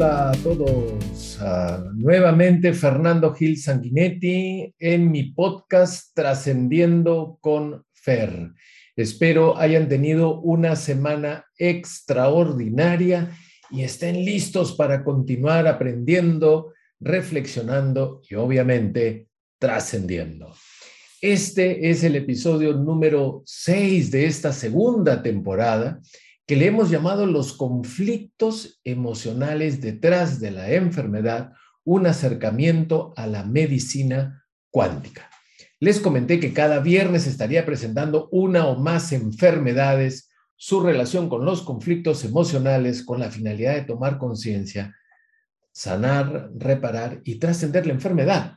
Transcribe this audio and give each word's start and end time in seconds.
Hola 0.00 0.30
a 0.30 0.32
todos. 0.32 1.38
Ah, 1.42 1.84
nuevamente 1.92 2.72
Fernando 2.72 3.34
Gil 3.34 3.58
Sanguinetti 3.58 4.74
en 4.78 5.10
mi 5.10 5.24
podcast 5.24 6.14
Trascendiendo 6.14 7.36
con 7.42 7.84
Fer. 7.92 8.50
Espero 8.96 9.58
hayan 9.58 9.90
tenido 9.90 10.40
una 10.40 10.74
semana 10.74 11.44
extraordinaria 11.58 13.36
y 13.70 13.82
estén 13.82 14.24
listos 14.24 14.72
para 14.72 15.04
continuar 15.04 15.66
aprendiendo, 15.66 16.72
reflexionando 16.98 18.22
y 18.26 18.36
obviamente 18.36 19.28
trascendiendo. 19.58 20.54
Este 21.20 21.90
es 21.90 22.04
el 22.04 22.16
episodio 22.16 22.72
número 22.72 23.42
6 23.44 24.10
de 24.10 24.24
esta 24.24 24.50
segunda 24.54 25.22
temporada 25.22 26.00
que 26.50 26.56
le 26.56 26.66
hemos 26.66 26.90
llamado 26.90 27.26
los 27.26 27.52
conflictos 27.52 28.80
emocionales 28.82 29.80
detrás 29.80 30.40
de 30.40 30.50
la 30.50 30.72
enfermedad, 30.72 31.52
un 31.84 32.08
acercamiento 32.08 33.12
a 33.16 33.28
la 33.28 33.44
medicina 33.44 34.44
cuántica. 34.68 35.30
Les 35.78 36.00
comenté 36.00 36.40
que 36.40 36.52
cada 36.52 36.80
viernes 36.80 37.28
estaría 37.28 37.64
presentando 37.64 38.28
una 38.32 38.66
o 38.66 38.76
más 38.76 39.12
enfermedades, 39.12 40.28
su 40.56 40.80
relación 40.80 41.28
con 41.28 41.44
los 41.44 41.62
conflictos 41.62 42.24
emocionales 42.24 43.04
con 43.04 43.20
la 43.20 43.30
finalidad 43.30 43.74
de 43.74 43.82
tomar 43.84 44.18
conciencia, 44.18 44.96
sanar, 45.70 46.50
reparar 46.56 47.20
y 47.22 47.36
trascender 47.36 47.86
la 47.86 47.92
enfermedad. 47.92 48.56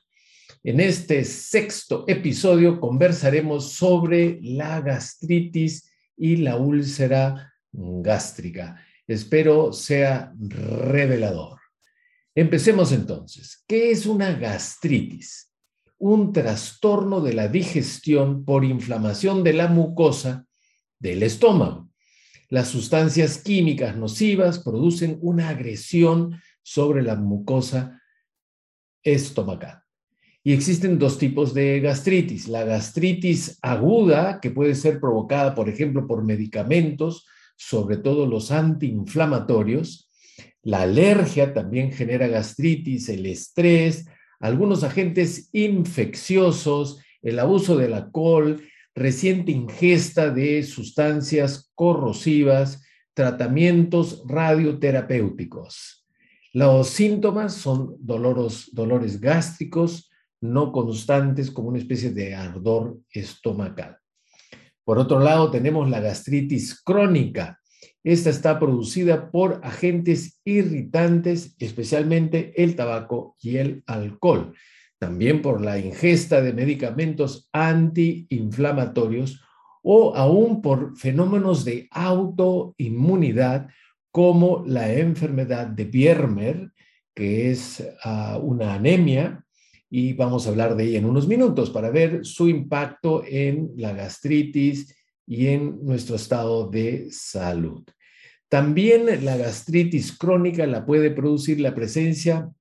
En 0.63 0.79
este 0.79 1.23
sexto 1.25 2.05
episodio 2.07 2.79
conversaremos 2.79 3.73
sobre 3.73 4.39
la 4.41 4.81
gastritis 4.81 5.91
y 6.17 6.37
la 6.37 6.57
úlcera 6.57 7.52
gástrica. 7.73 8.79
Espero 9.07 9.73
sea 9.73 10.33
revelador. 10.37 11.59
Empecemos 12.35 12.91
entonces. 12.91 13.63
¿Qué 13.67 13.91
es 13.91 14.05
una 14.05 14.33
gastritis? 14.33 15.51
Un 15.97 16.33
trastorno 16.33 17.21
de 17.21 17.33
la 17.33 17.47
digestión 17.47 18.45
por 18.45 18.63
inflamación 18.65 19.43
de 19.43 19.53
la 19.53 19.67
mucosa 19.67 20.45
del 20.99 21.23
estómago. 21.23 21.89
Las 22.49 22.69
sustancias 22.69 23.39
químicas 23.39 23.95
nocivas 23.97 24.59
producen 24.59 25.17
una 25.21 25.49
agresión 25.49 26.39
sobre 26.61 27.03
la 27.03 27.15
mucosa 27.15 28.01
estomacal. 29.03 29.83
Y 30.43 30.53
existen 30.53 30.99
dos 30.99 31.17
tipos 31.17 31.53
de 31.53 31.79
gastritis. 31.79 32.47
La 32.47 32.63
gastritis 32.63 33.57
aguda, 33.61 34.39
que 34.41 34.51
puede 34.51 34.75
ser 34.75 34.99
provocada, 34.99 35.55
por 35.55 35.69
ejemplo, 35.69 36.05
por 36.05 36.23
medicamentos, 36.23 37.25
sobre 37.67 37.97
todo 37.97 38.25
los 38.27 38.51
antiinflamatorios. 38.51 40.09
La 40.61 40.81
alergia 40.81 41.53
también 41.53 41.91
genera 41.91 42.27
gastritis, 42.27 43.09
el 43.09 43.25
estrés, 43.25 44.05
algunos 44.39 44.83
agentes 44.83 45.49
infecciosos, 45.53 46.99
el 47.21 47.39
abuso 47.39 47.77
del 47.77 47.93
alcohol, 47.93 48.61
reciente 48.93 49.51
ingesta 49.51 50.29
de 50.29 50.63
sustancias 50.63 51.71
corrosivas, 51.73 52.83
tratamientos 53.13 54.23
radioterapéuticos. 54.27 56.05
Los 56.51 56.89
síntomas 56.89 57.53
son 57.53 57.95
dolores 57.99 59.19
gástricos 59.19 60.11
no 60.41 60.73
constantes 60.73 61.49
como 61.49 61.69
una 61.69 61.79
especie 61.79 62.11
de 62.11 62.35
ardor 62.35 62.99
estomacal. 63.09 64.02
Por 64.83 64.99
otro 64.99 65.19
lado, 65.19 65.49
tenemos 65.49 65.89
la 65.89 65.99
gastritis 65.99 66.81
crónica. 66.83 67.59
Esta 68.03 68.29
está 68.29 68.59
producida 68.59 69.31
por 69.31 69.61
agentes 69.63 70.41
irritantes, 70.43 71.55
especialmente 71.59 72.53
el 72.61 72.75
tabaco 72.75 73.35
y 73.39 73.57
el 73.57 73.83
alcohol. 73.87 74.53
También 74.99 75.41
por 75.41 75.61
la 75.61 75.79
ingesta 75.79 76.41
de 76.41 76.53
medicamentos 76.53 77.49
antiinflamatorios 77.53 79.41
o 79.81 80.15
aún 80.15 80.61
por 80.61 80.97
fenómenos 80.97 81.65
de 81.65 81.87
autoinmunidad 81.91 83.67
como 84.11 84.63
la 84.65 84.93
enfermedad 84.93 85.67
de 85.67 85.85
Biermer, 85.85 86.71
que 87.15 87.51
es 87.51 87.85
ah, 88.03 88.39
una 88.41 88.75
anemia 88.75 89.43
y 89.95 90.13
vamos 90.13 90.47
a 90.47 90.49
hablar 90.49 90.75
de 90.75 90.85
ella 90.85 90.97
en 90.97 91.05
unos 91.05 91.27
minutos 91.27 91.69
para 91.69 91.91
ver 91.91 92.25
su 92.25 92.49
impacto 92.49 93.23
en 93.27 93.73
la 93.75 93.93
gastritis 93.93 94.95
y 95.27 95.49
en 95.49 95.85
nuestro 95.85 96.15
estado 96.15 96.67
de 96.67 97.09
salud. 97.11 97.83
También 98.49 99.05
la 99.23 99.37
gastritis 99.37 100.17
crónica 100.17 100.65
la 100.65 100.83
puede 100.83 101.11
producir 101.11 101.59
la 101.59 101.75
presencia 101.75 102.51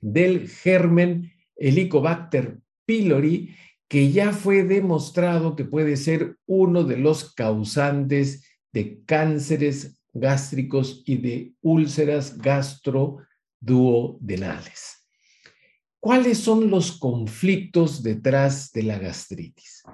del 0.00 0.48
germen 0.48 1.32
Helicobacter 1.56 2.60
pylori, 2.86 3.56
que 3.88 4.12
ya 4.12 4.32
fue 4.32 4.62
demostrado 4.62 5.56
que 5.56 5.64
puede 5.64 5.96
ser 5.96 6.36
uno 6.46 6.84
de 6.84 6.96
los 6.96 7.34
causantes 7.34 8.44
de 8.72 9.02
cánceres 9.04 10.00
gástricos 10.12 11.02
y 11.06 11.16
de 11.16 11.54
úlceras 11.60 12.38
gastroduodenales. 12.38 15.01
¿Cuáles 16.02 16.38
son 16.38 16.68
los 16.68 16.98
conflictos 16.98 18.02
detrás 18.02 18.72
de 18.72 18.82
la 18.82 18.98
gastritis? 18.98 19.84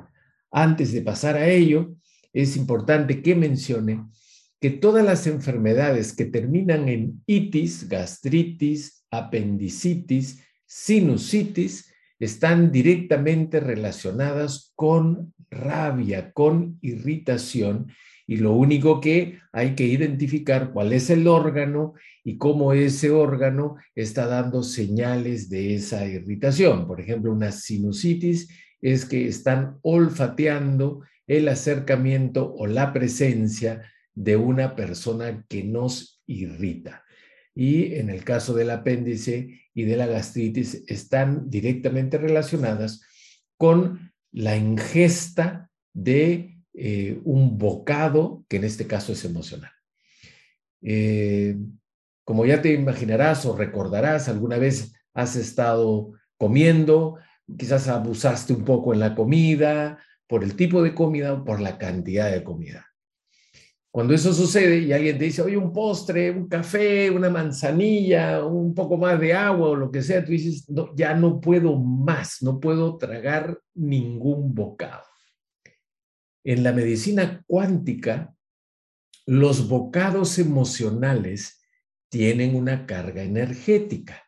Antes 0.50 0.91
de 0.92 1.02
pasar 1.02 1.36
a 1.36 1.46
ello, 1.50 1.96
es 2.32 2.56
importante 2.56 3.20
que 3.20 3.34
mencione 3.34 4.06
que 4.58 4.70
todas 4.70 5.04
las 5.04 5.26
enfermedades 5.26 6.16
que 6.16 6.24
terminan 6.24 6.88
en 6.88 7.22
itis, 7.26 7.91
gastritis, 7.91 9.04
apendicitis, 9.10 10.42
sinusitis, 10.64 11.92
están 12.18 12.72
directamente 12.72 13.60
relacionadas 13.60 14.72
con 14.76 15.34
rabia, 15.50 16.32
con 16.32 16.78
irritación 16.80 17.92
y 18.28 18.37
lo 18.37 18.53
único 18.53 19.00
que 19.00 19.41
hay 19.53 19.75
que 19.75 19.87
identificar 19.87 20.71
cuál 20.71 20.93
es 20.93 21.09
el 21.09 21.27
órgano 21.27 21.94
y 22.22 22.37
cómo 22.37 22.75
ese 22.75 23.11
órgano 23.11 23.77
está 23.94 24.27
dando 24.27 24.62
señales 24.62 25.49
de 25.49 25.75
esa 25.75 26.06
irritación. 26.06 26.87
Por 26.87 27.00
ejemplo, 27.00 27.33
una 27.33 27.50
sinusitis 27.50 28.50
es 28.83 29.06
que 29.06 29.27
están 29.27 29.78
olfateando 29.81 31.00
el 31.27 31.49
acercamiento 31.49 32.55
o 32.55 32.66
la 32.66 32.93
presencia 32.93 33.83
de 34.15 34.37
una 34.37 34.77
persona 34.77 35.47
que 35.49 35.65
nos 35.65 36.22
irrita. 36.27 37.05
Y 37.55 37.95
en 37.95 38.10
el 38.10 38.25
caso 38.25 38.53
del 38.53 38.71
apéndice 38.71 39.62
y 39.72 39.84
de 39.84 39.97
la 39.97 40.06
gastritis 40.06 40.84
están 40.87 41.49
directamente 41.49 42.19
relacionadas 42.19 43.00
con 43.56 44.12
la 44.33 44.55
ingesta 44.55 45.71
de 45.95 46.57
eh, 46.81 47.21
un 47.25 47.59
bocado 47.59 48.44
que 48.49 48.59
en 48.59 48.65
este 48.65 48.87
caso 48.87 49.12
es 49.12 49.25
emocional. 49.25 49.72
Eh, 50.81 51.56
como 52.25 52.47
ya 52.47 52.62
te 52.62 52.72
imaginarás 52.72 53.44
o 53.47 53.56
recordarás, 53.56 54.28
alguna 54.28 54.59
vez 54.59 54.93
has 55.12 55.34
estado 55.34 56.12
comiendo, 56.37 57.16
quizás 57.59 57.89
abusaste 57.89 58.53
un 58.53 58.65
poco 58.65 58.94
en 58.94 59.00
la 59.00 59.16
comida, 59.16 59.99
por 60.28 60.44
el 60.44 60.55
tipo 60.55 60.81
de 60.83 60.94
comida 60.94 61.33
o 61.33 61.44
por 61.44 61.61
la 61.61 61.78
cantidad 61.78 62.31
de 62.31 62.44
comida. 62.44 62.87
Cuando 63.91 64.15
eso 64.15 64.33
sucede 64.33 64.78
y 64.78 64.93
alguien 64.93 65.19
te 65.19 65.25
dice, 65.25 65.43
oye, 65.43 65.56
un 65.56 65.72
postre, 65.72 66.31
un 66.31 66.47
café, 66.47 67.10
una 67.10 67.31
manzanilla, 67.31 68.45
un 68.45 68.72
poco 68.72 68.97
más 68.97 69.19
de 69.19 69.34
agua 69.34 69.71
o 69.71 69.75
lo 69.75 69.91
que 69.91 70.03
sea, 70.03 70.25
tú 70.25 70.31
dices, 70.31 70.65
ya 70.95 71.15
no 71.15 71.41
puedo 71.41 71.77
más, 71.77 72.41
no 72.43 72.60
puedo 72.60 72.99
tragar 72.99 73.59
ningún 73.75 74.55
bocado. 74.55 75.03
En 76.48 76.62
la 76.62 76.72
medicina 76.72 77.45
cuántica, 77.47 78.34
los 79.27 79.68
bocados 79.68 80.39
emocionales 80.39 81.60
tienen 82.09 82.56
una 82.56 82.86
carga 82.86 83.22
energética. 83.22 84.24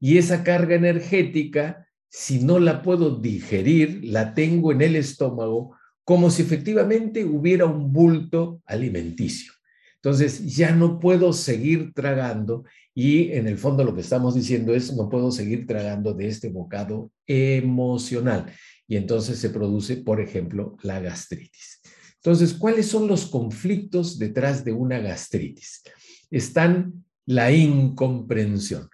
Y 0.00 0.16
esa 0.16 0.42
carga 0.42 0.76
energética, 0.76 1.88
si 2.08 2.42
no 2.42 2.58
la 2.58 2.80
puedo 2.80 3.20
digerir, 3.20 4.00
la 4.02 4.32
tengo 4.32 4.72
en 4.72 4.80
el 4.80 4.96
estómago 4.96 5.76
como 6.04 6.30
si 6.30 6.40
efectivamente 6.40 7.22
hubiera 7.26 7.66
un 7.66 7.92
bulto 7.92 8.62
alimenticio. 8.64 9.52
Entonces, 9.96 10.56
ya 10.56 10.74
no 10.74 10.98
puedo 10.98 11.34
seguir 11.34 11.92
tragando 11.92 12.64
y 12.94 13.32
en 13.32 13.46
el 13.46 13.58
fondo 13.58 13.84
lo 13.84 13.94
que 13.94 14.00
estamos 14.00 14.34
diciendo 14.34 14.74
es, 14.74 14.96
no 14.96 15.10
puedo 15.10 15.30
seguir 15.30 15.66
tragando 15.66 16.14
de 16.14 16.28
este 16.28 16.48
bocado 16.48 17.12
emocional 17.26 18.50
y 18.88 18.96
entonces 18.96 19.38
se 19.38 19.50
produce, 19.50 19.96
por 19.96 20.20
ejemplo, 20.20 20.76
la 20.82 21.00
gastritis. 21.00 21.80
Entonces, 22.16 22.54
¿cuáles 22.54 22.86
son 22.86 23.06
los 23.08 23.26
conflictos 23.26 24.18
detrás 24.18 24.64
de 24.64 24.72
una 24.72 24.98
gastritis? 24.98 25.82
Están 26.30 27.04
la 27.24 27.52
incomprensión. 27.52 28.88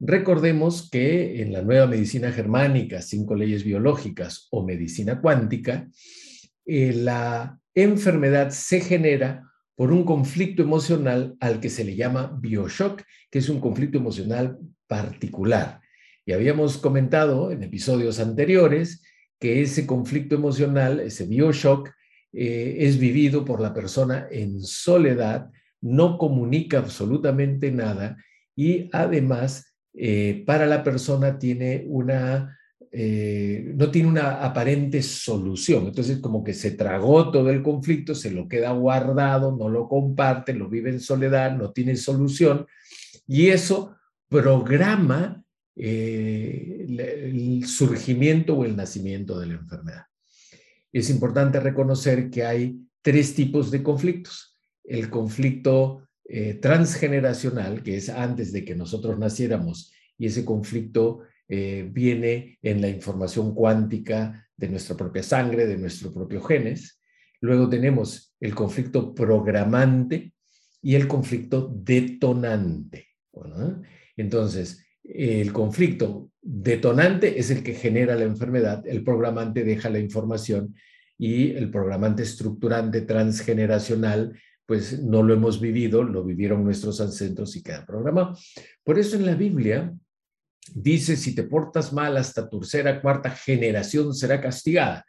Recordemos 0.00 0.88
que 0.90 1.42
en 1.42 1.52
la 1.52 1.62
nueva 1.62 1.86
medicina 1.86 2.30
germánica, 2.30 3.02
cinco 3.02 3.34
leyes 3.34 3.64
biológicas 3.64 4.46
o 4.50 4.64
medicina 4.64 5.20
cuántica, 5.20 5.88
eh, 6.66 6.92
la 6.92 7.58
enfermedad 7.74 8.50
se 8.50 8.80
genera 8.80 9.44
por 9.74 9.92
un 9.92 10.04
conflicto 10.04 10.62
emocional 10.62 11.36
al 11.40 11.60
que 11.60 11.70
se 11.70 11.84
le 11.84 11.96
llama 11.96 12.36
bioshock, 12.40 13.02
que 13.30 13.38
es 13.38 13.48
un 13.48 13.60
conflicto 13.60 13.98
emocional 13.98 14.58
particular. 14.86 15.80
Y 16.24 16.32
habíamos 16.32 16.78
comentado 16.78 17.50
en 17.50 17.62
episodios 17.62 18.18
anteriores 18.18 19.02
que 19.38 19.62
ese 19.62 19.86
conflicto 19.86 20.34
emocional, 20.34 21.00
ese 21.00 21.26
bioshock, 21.26 21.90
eh, 22.32 22.76
es 22.80 22.98
vivido 22.98 23.44
por 23.44 23.60
la 23.60 23.72
persona 23.72 24.26
en 24.30 24.60
soledad, 24.60 25.50
no 25.80 26.18
comunica 26.18 26.78
absolutamente 26.78 27.70
nada 27.70 28.16
y 28.54 28.90
además 28.92 29.74
eh, 29.94 30.42
para 30.46 30.66
la 30.66 30.82
persona 30.82 31.38
tiene 31.38 31.84
una 31.88 32.58
eh, 32.90 33.72
no 33.74 33.90
tiene 33.90 34.08
una 34.08 34.42
aparente 34.42 35.02
solución. 35.02 35.88
Entonces, 35.88 36.20
como 36.20 36.42
que 36.42 36.54
se 36.54 36.70
tragó 36.70 37.30
todo 37.30 37.50
el 37.50 37.62
conflicto, 37.62 38.14
se 38.14 38.30
lo 38.30 38.48
queda 38.48 38.70
guardado, 38.72 39.54
no 39.54 39.68
lo 39.68 39.86
comparte, 39.86 40.54
lo 40.54 40.70
vive 40.70 40.88
en 40.90 41.00
soledad, 41.00 41.54
no 41.54 41.70
tiene 41.70 41.96
solución, 41.96 42.66
y 43.26 43.48
eso 43.48 43.94
programa 44.28 45.44
eh, 45.80 46.86
el 46.88 47.64
surgimiento 47.66 48.56
o 48.56 48.64
el 48.64 48.74
nacimiento 48.74 49.38
de 49.38 49.46
la 49.46 49.54
enfermedad. 49.54 50.02
Es 50.92 51.08
importante 51.08 51.60
reconocer 51.60 52.30
que 52.30 52.44
hay 52.44 52.80
tres 53.00 53.34
tipos 53.34 53.70
de 53.70 53.84
conflictos. 53.84 54.58
El 54.82 55.08
conflicto 55.08 56.08
eh, 56.24 56.54
transgeneracional, 56.54 57.84
que 57.84 57.96
es 57.96 58.08
antes 58.08 58.52
de 58.52 58.64
que 58.64 58.74
nosotros 58.74 59.18
naciéramos, 59.18 59.92
y 60.18 60.26
ese 60.26 60.44
conflicto 60.44 61.20
eh, 61.48 61.88
viene 61.92 62.58
en 62.60 62.80
la 62.80 62.88
información 62.88 63.54
cuántica 63.54 64.48
de 64.56 64.68
nuestra 64.68 64.96
propia 64.96 65.22
sangre, 65.22 65.66
de 65.66 65.78
nuestros 65.78 66.12
propios 66.12 66.44
genes. 66.46 67.00
Luego 67.40 67.68
tenemos 67.68 68.34
el 68.40 68.52
conflicto 68.52 69.14
programante 69.14 70.34
y 70.82 70.96
el 70.96 71.06
conflicto 71.06 71.72
detonante. 71.72 73.06
Entonces, 74.16 74.84
el 75.08 75.52
conflicto 75.52 76.30
detonante 76.42 77.38
es 77.38 77.50
el 77.50 77.62
que 77.62 77.74
genera 77.74 78.14
la 78.14 78.24
enfermedad, 78.24 78.86
el 78.86 79.02
programante 79.02 79.64
deja 79.64 79.88
la 79.88 79.98
información 79.98 80.74
y 81.16 81.50
el 81.52 81.70
programante 81.70 82.22
estructurante 82.22 83.00
transgeneracional, 83.02 84.38
pues 84.66 85.02
no 85.02 85.22
lo 85.22 85.34
hemos 85.34 85.60
vivido, 85.60 86.02
lo 86.02 86.24
vivieron 86.24 86.62
nuestros 86.62 87.00
ancestros 87.00 87.56
y 87.56 87.62
queda 87.62 87.84
programado. 87.86 88.36
Por 88.84 88.98
eso 88.98 89.16
en 89.16 89.26
la 89.26 89.34
Biblia 89.34 89.92
dice, 90.74 91.16
si 91.16 91.34
te 91.34 91.44
portas 91.44 91.92
mal 91.92 92.16
hasta 92.16 92.48
tercera, 92.48 93.00
cuarta 93.00 93.30
generación 93.30 94.14
será 94.14 94.40
castigada. 94.40 95.04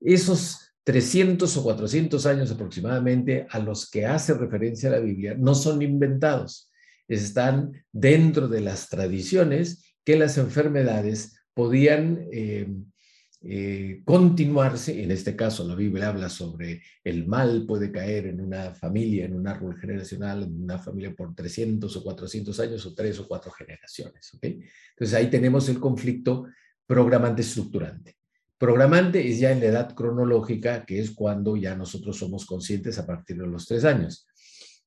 Esos 0.00 0.74
300 0.82 1.56
o 1.56 1.62
400 1.62 2.26
años 2.26 2.50
aproximadamente 2.50 3.46
a 3.48 3.58
los 3.58 3.88
que 3.88 4.04
hace 4.04 4.34
referencia 4.34 4.90
la 4.90 4.98
Biblia 4.98 5.34
no 5.38 5.54
son 5.54 5.80
inventados, 5.80 6.70
están 7.08 7.84
dentro 7.92 8.48
de 8.48 8.60
las 8.60 8.88
tradiciones 8.88 9.94
que 10.04 10.16
las 10.16 10.38
enfermedades 10.38 11.36
podían 11.54 12.26
eh, 12.32 12.68
eh, 13.46 14.00
continuarse, 14.06 15.02
en 15.02 15.10
este 15.10 15.36
caso 15.36 15.68
la 15.68 15.74
Biblia 15.74 16.08
habla 16.08 16.30
sobre 16.30 16.82
el 17.04 17.26
mal 17.26 17.66
puede 17.66 17.92
caer 17.92 18.26
en 18.26 18.40
una 18.40 18.74
familia, 18.74 19.26
en 19.26 19.34
un 19.34 19.46
árbol 19.46 19.78
generacional, 19.78 20.44
en 20.44 20.62
una 20.62 20.78
familia 20.78 21.14
por 21.14 21.34
300 21.34 21.94
o 21.94 22.02
400 22.02 22.58
años 22.60 22.86
o 22.86 22.94
tres 22.94 23.18
o 23.18 23.28
cuatro 23.28 23.52
generaciones. 23.52 24.32
Entonces 24.40 25.14
ahí 25.14 25.28
tenemos 25.28 25.68
el 25.68 25.78
conflicto 25.78 26.46
programante 26.86 27.42
estructurante. 27.42 28.16
Programante 28.56 29.28
es 29.28 29.40
ya 29.40 29.52
en 29.52 29.60
la 29.60 29.66
edad 29.66 29.94
cronológica, 29.94 30.86
que 30.86 30.98
es 30.98 31.10
cuando 31.10 31.54
ya 31.54 31.74
nosotros 31.74 32.16
somos 32.16 32.46
conscientes 32.46 32.98
a 32.98 33.06
partir 33.06 33.36
de 33.36 33.46
los 33.46 33.66
tres 33.66 33.84
años. 33.84 34.26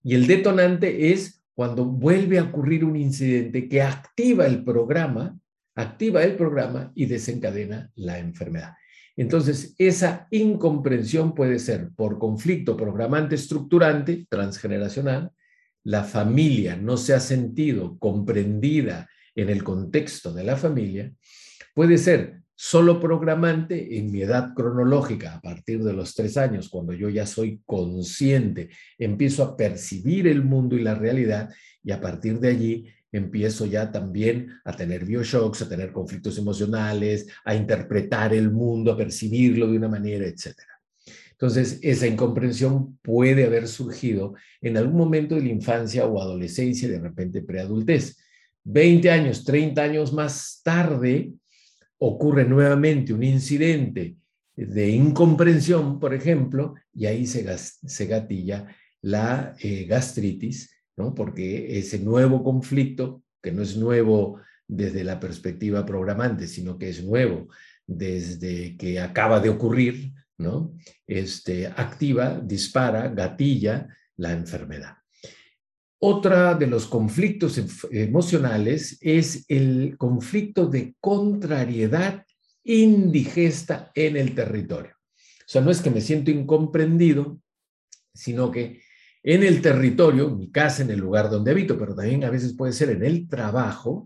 Y 0.03 0.15
el 0.15 0.25
detonante 0.25 1.11
es 1.11 1.43
cuando 1.57 1.85
vuelve 1.85 2.37
a 2.37 2.43
ocurrir 2.43 2.85
un 2.85 2.95
incidente 2.95 3.67
que 3.67 3.81
activa 3.81 4.45
el 4.45 4.63
programa 4.63 5.35
activa 5.77 6.23
el 6.23 6.35
programa 6.35 6.91
y 6.95 7.05
desencadena 7.05 7.91
la 7.95 8.17
enfermedad. 8.17 8.73
Entonces, 9.15 9.75
esa 9.77 10.27
incomprensión 10.31 11.33
puede 11.33 11.59
ser 11.59 11.91
por 11.95 12.17
conflicto 12.17 12.75
programante 12.75 13.35
estructurante 13.35 14.25
transgeneracional, 14.27 15.31
la 15.83 16.03
familia 16.03 16.75
no 16.75 16.97
se 16.97 17.13
ha 17.13 17.19
sentido 17.19 17.97
comprendida 17.99 19.07
en 19.35 19.49
el 19.49 19.63
contexto 19.63 20.33
de 20.33 20.43
la 20.43 20.57
familia, 20.57 21.13
puede 21.73 21.97
ser 21.99 22.41
solo 22.59 22.99
programante 22.99 23.99
en 23.99 24.11
mi 24.11 24.23
edad 24.23 24.55
cronológica, 24.55 25.35
a 25.35 25.41
partir 25.41 25.83
de 25.83 25.93
los 25.93 26.15
tres 26.15 26.37
años, 26.37 26.69
cuando 26.69 26.91
yo 26.91 27.07
ya 27.07 27.27
soy 27.27 27.61
consciente, 27.67 28.69
empiezo 28.97 29.43
a 29.43 29.55
percibir 29.55 30.27
el 30.27 30.43
mundo 30.43 30.75
y 30.75 30.81
la 30.81 30.95
realidad 30.95 31.53
y 31.83 31.91
a 31.91 32.01
partir 32.01 32.39
de 32.39 32.49
allí 32.49 32.87
empiezo 33.11 33.67
ya 33.67 33.91
también 33.91 34.49
a 34.65 34.75
tener 34.75 35.05
bioshocks, 35.05 35.61
a 35.61 35.69
tener 35.69 35.91
conflictos 35.91 36.39
emocionales, 36.39 37.27
a 37.45 37.53
interpretar 37.53 38.33
el 38.33 38.49
mundo, 38.49 38.91
a 38.91 38.97
percibirlo 38.97 39.67
de 39.67 39.77
una 39.77 39.87
manera, 39.87 40.25
etc. 40.25 40.55
Entonces, 41.33 41.77
esa 41.83 42.07
incomprensión 42.07 42.97
puede 43.03 43.45
haber 43.45 43.67
surgido 43.67 44.33
en 44.61 44.77
algún 44.77 44.97
momento 44.97 45.35
de 45.35 45.41
la 45.41 45.49
infancia 45.49 46.07
o 46.07 46.19
adolescencia, 46.19 46.89
de 46.89 46.99
repente 46.99 47.43
preadultez. 47.43 48.17
20 48.63 49.11
años, 49.11 49.45
30 49.45 49.81
años 49.81 50.11
más 50.11 50.59
tarde, 50.63 51.33
ocurre 51.99 52.45
nuevamente 52.45 53.13
un 53.13 53.23
incidente 53.23 54.17
de 54.55 54.89
incomprensión, 54.89 55.99
por 55.99 56.13
ejemplo, 56.13 56.75
y 56.93 57.05
ahí 57.05 57.27
se, 57.27 57.43
gatilla 58.05 58.67
la 59.01 59.55
eh, 59.59 59.85
gastritis, 59.85 60.75
porque 61.15 61.77
ese 61.77 61.99
nuevo 61.99 62.43
conflicto, 62.43 63.23
que 63.41 63.51
no 63.51 63.61
es 63.61 63.77
nuevo 63.77 64.41
desde 64.67 65.03
la 65.03 65.19
perspectiva 65.19 65.85
programante, 65.85 66.47
sino 66.47 66.77
que 66.77 66.89
es 66.89 67.03
nuevo 67.03 67.47
desde 67.85 68.75
que 68.77 68.99
acaba 68.99 69.39
de 69.39 69.49
ocurrir, 69.49 70.11
¿no? 70.37 70.75
Este, 71.05 71.67
activa, 71.67 72.39
dispara, 72.39 73.07
gatilla 73.09 73.87
la 74.17 74.33
enfermedad. 74.33 74.97
Otra 75.99 76.53
de 76.53 76.67
los 76.67 76.85
conflictos 76.85 77.59
emocionales 77.91 78.97
es 79.01 79.45
el 79.47 79.97
conflicto 79.97 80.67
de 80.67 80.95
contrariedad 80.99 82.23
indigesta 82.63 83.91
en 83.95 84.17
el 84.17 84.35
territorio. 84.35 84.91
O 85.11 85.49
sea, 85.49 85.61
no 85.61 85.71
es 85.71 85.81
que 85.81 85.89
me 85.89 86.01
siento 86.01 86.29
incomprendido, 86.29 87.39
sino 88.13 88.51
que 88.51 88.81
en 89.23 89.43
el 89.43 89.61
territorio, 89.61 90.29
mi 90.29 90.51
casa, 90.51 90.83
en 90.83 90.91
el 90.91 90.99
lugar 90.99 91.29
donde 91.29 91.51
habito, 91.51 91.77
pero 91.77 91.95
también 91.95 92.23
a 92.23 92.29
veces 92.29 92.53
puede 92.53 92.73
ser 92.73 92.91
en 92.91 93.03
el 93.03 93.27
trabajo, 93.27 94.05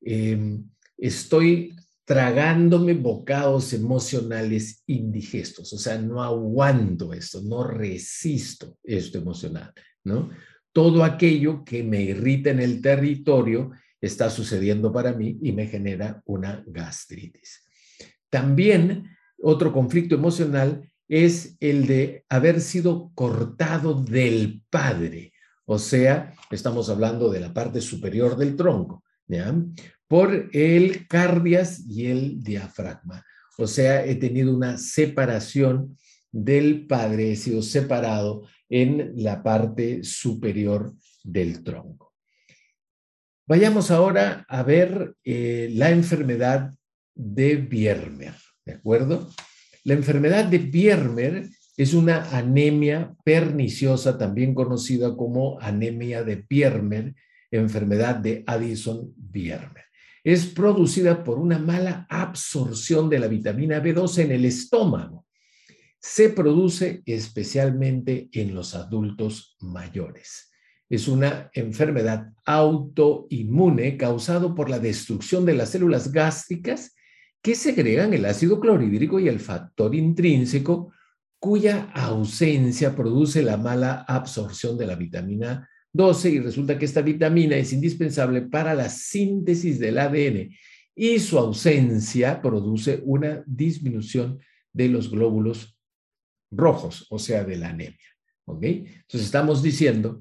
em, 0.00 0.64
estoy 0.96 1.74
tragándome 2.04 2.94
bocados 2.94 3.72
emocionales 3.72 4.82
indigestos, 4.86 5.72
o 5.72 5.78
sea, 5.78 5.98
no 5.98 6.22
aguanto 6.22 7.12
esto, 7.12 7.40
no 7.42 7.64
resisto 7.64 8.76
esto 8.82 9.18
emocional, 9.18 9.72
¿no? 10.04 10.30
Todo 10.72 11.04
aquello 11.04 11.64
que 11.64 11.82
me 11.82 12.00
irrita 12.02 12.50
en 12.50 12.60
el 12.60 12.80
territorio 12.80 13.72
está 14.00 14.30
sucediendo 14.30 14.92
para 14.92 15.12
mí 15.12 15.38
y 15.42 15.52
me 15.52 15.66
genera 15.66 16.22
una 16.24 16.62
gastritis. 16.66 17.64
También 18.30 19.10
otro 19.38 19.72
conflicto 19.72 20.14
emocional 20.14 20.90
es 21.08 21.56
el 21.60 21.86
de 21.86 22.24
haber 22.28 22.60
sido 22.60 23.12
cortado 23.14 23.94
del 23.94 24.62
padre. 24.70 25.32
O 25.66 25.78
sea, 25.78 26.32
estamos 26.50 26.88
hablando 26.88 27.30
de 27.30 27.40
la 27.40 27.52
parte 27.52 27.80
superior 27.80 28.36
del 28.36 28.56
tronco, 28.56 29.04
¿ya? 29.26 29.54
Por 30.08 30.48
el 30.52 31.06
cardias 31.06 31.84
y 31.86 32.06
el 32.06 32.42
diafragma. 32.42 33.24
O 33.58 33.66
sea, 33.66 34.04
he 34.04 34.14
tenido 34.14 34.54
una 34.54 34.78
separación 34.78 35.96
del 36.30 36.86
padre, 36.86 37.32
he 37.32 37.36
sido 37.36 37.62
separado 37.62 38.48
en 38.72 39.12
la 39.16 39.42
parte 39.42 40.02
superior 40.02 40.94
del 41.22 41.62
tronco. 41.62 42.14
Vayamos 43.46 43.90
ahora 43.90 44.46
a 44.48 44.62
ver 44.62 45.14
eh, 45.22 45.68
la 45.74 45.90
enfermedad 45.90 46.72
de 47.14 47.56
Biermer, 47.56 48.34
¿de 48.64 48.72
acuerdo? 48.72 49.28
La 49.84 49.92
enfermedad 49.92 50.46
de 50.46 50.56
Biermer 50.56 51.50
es 51.76 51.92
una 51.92 52.30
anemia 52.34 53.14
perniciosa, 53.22 54.16
también 54.16 54.54
conocida 54.54 55.14
como 55.16 55.60
anemia 55.60 56.24
de 56.24 56.42
Biermer, 56.48 57.14
enfermedad 57.50 58.16
de 58.16 58.42
Addison-Biermer. 58.46 59.84
Es 60.24 60.46
producida 60.46 61.22
por 61.22 61.38
una 61.38 61.58
mala 61.58 62.06
absorción 62.08 63.10
de 63.10 63.18
la 63.18 63.28
vitamina 63.28 63.82
B12 63.82 64.24
en 64.24 64.32
el 64.32 64.46
estómago. 64.46 65.26
Se 66.04 66.30
produce 66.30 67.02
especialmente 67.06 68.28
en 68.32 68.56
los 68.56 68.74
adultos 68.74 69.56
mayores. 69.60 70.50
Es 70.90 71.06
una 71.06 71.48
enfermedad 71.54 72.32
autoinmune 72.44 73.96
causada 73.96 74.52
por 74.52 74.68
la 74.68 74.80
destrucción 74.80 75.46
de 75.46 75.54
las 75.54 75.70
células 75.70 76.10
gástricas 76.10 76.96
que 77.40 77.54
segregan 77.54 78.12
el 78.14 78.24
ácido 78.24 78.58
clorhídrico 78.58 79.20
y 79.20 79.28
el 79.28 79.38
factor 79.38 79.94
intrínseco 79.94 80.92
cuya 81.38 81.90
ausencia 81.94 82.96
produce 82.96 83.42
la 83.44 83.56
mala 83.56 84.04
absorción 84.08 84.76
de 84.76 84.86
la 84.88 84.96
vitamina 84.96 85.68
12 85.92 86.30
y 86.30 86.40
resulta 86.40 86.78
que 86.78 86.84
esta 86.84 87.02
vitamina 87.02 87.56
es 87.56 87.72
indispensable 87.72 88.42
para 88.42 88.74
la 88.74 88.88
síntesis 88.88 89.78
del 89.78 89.98
ADN 89.98 90.50
y 90.96 91.18
su 91.20 91.38
ausencia 91.38 92.42
produce 92.42 93.00
una 93.04 93.44
disminución 93.46 94.40
de 94.72 94.88
los 94.88 95.10
glóbulos 95.10 95.78
rojos, 96.52 97.06
o 97.10 97.18
sea, 97.18 97.44
de 97.44 97.56
la 97.56 97.70
anemia. 97.70 97.98
¿Ok? 98.44 98.62
Entonces 98.64 99.24
estamos 99.24 99.62
diciendo 99.62 100.20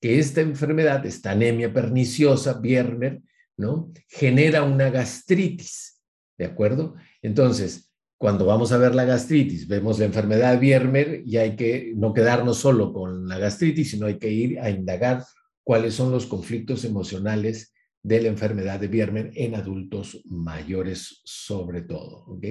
que 0.00 0.18
esta 0.18 0.40
enfermedad, 0.40 1.04
esta 1.06 1.30
anemia 1.30 1.72
perniciosa, 1.72 2.60
Biermer, 2.60 3.22
¿no? 3.56 3.92
Genera 4.08 4.62
una 4.62 4.90
gastritis, 4.90 6.00
¿de 6.36 6.44
acuerdo? 6.44 6.94
Entonces, 7.22 7.90
cuando 8.16 8.46
vamos 8.46 8.72
a 8.72 8.78
ver 8.78 8.94
la 8.94 9.04
gastritis, 9.04 9.68
vemos 9.68 9.98
la 9.98 10.06
enfermedad 10.06 10.58
Biermer 10.58 11.22
y 11.24 11.36
hay 11.36 11.56
que 11.56 11.92
no 11.96 12.12
quedarnos 12.12 12.58
solo 12.58 12.92
con 12.92 13.28
la 13.28 13.38
gastritis, 13.38 13.90
sino 13.90 14.06
hay 14.06 14.18
que 14.18 14.30
ir 14.30 14.60
a 14.60 14.70
indagar 14.70 15.24
cuáles 15.62 15.94
son 15.94 16.10
los 16.10 16.26
conflictos 16.26 16.84
emocionales 16.84 17.72
de 18.02 18.22
la 18.22 18.28
enfermedad 18.28 18.80
de 18.80 18.88
Biermer 18.88 19.30
en 19.34 19.54
adultos 19.54 20.20
mayores 20.24 21.20
sobre 21.24 21.82
todo. 21.82 22.24
¿ok? 22.26 22.44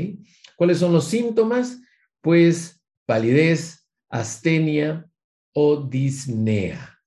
¿Cuáles 0.56 0.78
son 0.78 0.94
los 0.94 1.06
síntomas? 1.06 1.80
Pues 2.22 2.77
palidez, 3.08 3.88
astenia 4.10 5.10
o 5.54 5.78
disnea. 5.78 7.00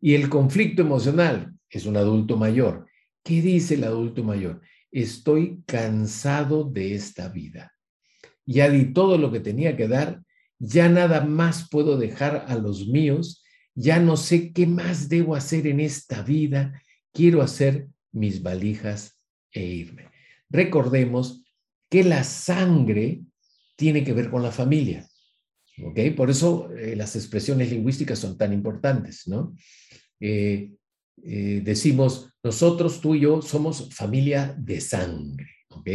Y 0.00 0.14
el 0.14 0.28
conflicto 0.28 0.82
emocional 0.82 1.54
es 1.68 1.86
un 1.86 1.96
adulto 1.96 2.36
mayor. 2.36 2.86
¿Qué 3.24 3.40
dice 3.40 3.74
el 3.74 3.84
adulto 3.84 4.22
mayor? 4.22 4.60
Estoy 4.90 5.62
cansado 5.66 6.64
de 6.64 6.94
esta 6.94 7.28
vida. 7.28 7.72
Ya 8.44 8.68
di 8.68 8.92
todo 8.92 9.16
lo 9.16 9.32
que 9.32 9.40
tenía 9.40 9.76
que 9.76 9.88
dar, 9.88 10.22
ya 10.58 10.88
nada 10.88 11.22
más 11.22 11.68
puedo 11.70 11.96
dejar 11.96 12.44
a 12.48 12.54
los 12.56 12.86
míos, 12.86 13.42
ya 13.74 13.98
no 14.00 14.16
sé 14.16 14.52
qué 14.52 14.66
más 14.66 15.08
debo 15.08 15.34
hacer 15.34 15.66
en 15.66 15.80
esta 15.80 16.22
vida, 16.22 16.82
quiero 17.10 17.40
hacer 17.40 17.88
mis 18.12 18.42
valijas 18.42 19.18
e 19.50 19.64
irme. 19.64 20.10
Recordemos 20.50 21.42
que 21.88 22.04
la 22.04 22.22
sangre 22.22 23.22
tiene 23.76 24.04
que 24.04 24.12
ver 24.12 24.30
con 24.30 24.42
la 24.42 24.52
familia. 24.52 25.08
¿Ok? 25.80 25.98
Por 26.16 26.30
eso 26.30 26.70
eh, 26.76 26.94
las 26.96 27.16
expresiones 27.16 27.70
lingüísticas 27.70 28.18
son 28.18 28.36
tan 28.36 28.52
importantes, 28.52 29.26
¿no? 29.26 29.54
Eh, 30.20 30.72
eh, 31.24 31.60
decimos, 31.64 32.34
nosotros, 32.42 33.00
tú 33.00 33.14
y 33.14 33.20
yo, 33.20 33.42
somos 33.42 33.94
familia 33.94 34.54
de 34.58 34.80
sangre, 34.80 35.50
¿ok? 35.68 35.88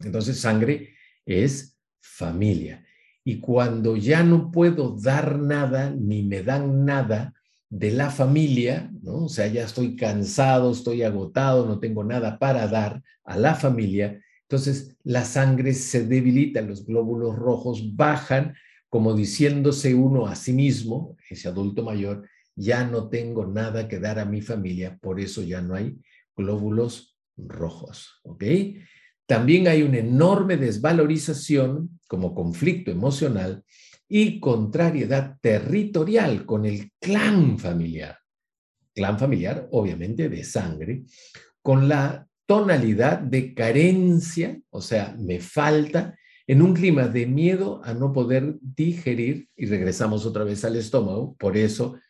Entonces, 0.00 0.40
sangre 0.40 0.94
es 1.26 1.76
familia. 2.00 2.84
Y 3.24 3.40
cuando 3.40 3.96
ya 3.96 4.22
no 4.22 4.50
puedo 4.50 4.96
dar 4.96 5.38
nada, 5.38 5.90
ni 5.90 6.22
me 6.22 6.42
dan 6.42 6.84
nada 6.84 7.34
de 7.68 7.90
la 7.90 8.10
familia, 8.10 8.90
¿no? 9.02 9.24
O 9.24 9.28
sea, 9.28 9.46
ya 9.48 9.64
estoy 9.64 9.96
cansado, 9.96 10.72
estoy 10.72 11.02
agotado, 11.02 11.66
no 11.66 11.78
tengo 11.78 12.04
nada 12.04 12.38
para 12.38 12.66
dar 12.66 13.02
a 13.24 13.36
la 13.36 13.54
familia, 13.54 14.22
entonces 14.48 14.96
la 15.04 15.26
sangre 15.26 15.74
se 15.74 16.06
debilita, 16.06 16.62
los 16.62 16.86
glóbulos 16.86 17.36
rojos 17.36 17.94
bajan, 17.94 18.54
como 18.88 19.14
diciéndose 19.14 19.94
uno 19.94 20.26
a 20.26 20.34
sí 20.34 20.52
mismo, 20.52 21.16
ese 21.28 21.48
adulto 21.48 21.82
mayor, 21.82 22.28
ya 22.54 22.84
no 22.84 23.08
tengo 23.08 23.46
nada 23.46 23.86
que 23.86 24.00
dar 24.00 24.18
a 24.18 24.24
mi 24.24 24.40
familia, 24.40 24.98
por 25.00 25.20
eso 25.20 25.42
ya 25.42 25.60
no 25.60 25.74
hay 25.74 25.96
glóbulos 26.36 27.16
rojos, 27.36 28.20
¿ok? 28.24 28.44
También 29.26 29.68
hay 29.68 29.82
una 29.82 29.98
enorme 29.98 30.56
desvalorización 30.56 32.00
como 32.08 32.34
conflicto 32.34 32.90
emocional 32.90 33.62
y 34.08 34.40
contrariedad 34.40 35.36
territorial 35.40 36.46
con 36.46 36.64
el 36.64 36.92
clan 36.98 37.58
familiar. 37.58 38.18
Clan 38.94 39.18
familiar, 39.18 39.68
obviamente, 39.70 40.28
de 40.28 40.42
sangre, 40.44 41.04
con 41.60 41.88
la 41.88 42.26
tonalidad 42.46 43.18
de 43.18 43.54
carencia, 43.54 44.58
o 44.70 44.80
sea, 44.80 45.14
me 45.18 45.38
falta, 45.40 46.18
en 46.48 46.62
un 46.62 46.72
clima 46.74 47.06
de 47.06 47.26
miedo 47.26 47.82
a 47.84 47.92
no 47.92 48.12
poder 48.12 48.56
digerir, 48.60 49.48
y 49.54 49.66
regresamos 49.66 50.24
otra 50.24 50.44
vez 50.44 50.64
al 50.64 50.76
estómago, 50.76 51.36
por 51.36 51.58
eso 51.58 52.00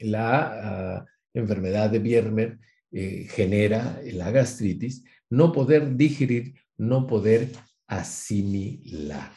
la 0.00 0.98
ah, 0.98 1.06
enfermedad 1.34 1.90
de 1.90 1.98
Biermer 1.98 2.58
eh, 2.92 3.26
genera 3.28 4.00
la 4.04 4.30
gastritis, 4.30 5.02
no 5.28 5.50
poder 5.50 5.96
digerir, 5.96 6.54
no 6.76 7.08
poder 7.08 7.50
asimilar. 7.88 9.32